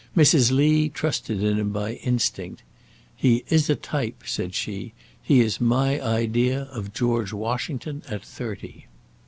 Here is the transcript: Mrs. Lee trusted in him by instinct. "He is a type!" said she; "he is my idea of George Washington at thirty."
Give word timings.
Mrs. 0.17 0.49
Lee 0.51 0.89
trusted 0.89 1.43
in 1.43 1.59
him 1.59 1.69
by 1.69 1.93
instinct. 1.97 2.63
"He 3.15 3.43
is 3.49 3.69
a 3.69 3.75
type!" 3.75 4.23
said 4.25 4.55
she; 4.55 4.93
"he 5.21 5.41
is 5.41 5.61
my 5.61 6.01
idea 6.03 6.63
of 6.71 6.91
George 6.91 7.31
Washington 7.31 8.01
at 8.09 8.25
thirty." 8.25 8.87